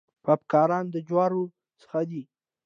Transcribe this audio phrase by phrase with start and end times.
[0.23, 1.43] پاپ کارن د جوارو
[1.81, 2.23] څخه دی.